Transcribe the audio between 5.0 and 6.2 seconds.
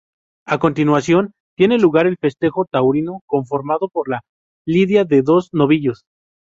de dos novillos.